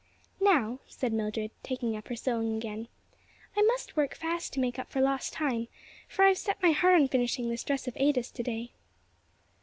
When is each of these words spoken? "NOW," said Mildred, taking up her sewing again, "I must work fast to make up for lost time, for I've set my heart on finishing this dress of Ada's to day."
"NOW," 0.39 0.79
said 0.87 1.13
Mildred, 1.13 1.51
taking 1.61 1.95
up 1.95 2.07
her 2.07 2.15
sewing 2.15 2.57
again, 2.57 2.87
"I 3.55 3.61
must 3.61 3.95
work 3.95 4.15
fast 4.15 4.51
to 4.53 4.59
make 4.59 4.79
up 4.79 4.89
for 4.89 4.99
lost 4.99 5.31
time, 5.31 5.67
for 6.07 6.25
I've 6.25 6.39
set 6.39 6.59
my 6.59 6.71
heart 6.71 6.95
on 6.99 7.07
finishing 7.07 7.49
this 7.51 7.63
dress 7.63 7.87
of 7.87 7.93
Ada's 7.95 8.31
to 8.31 8.41
day." 8.41 8.71